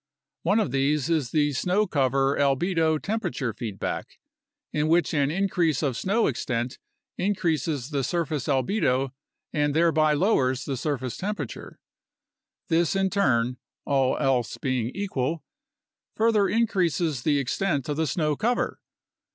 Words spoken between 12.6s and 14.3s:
This in turn (all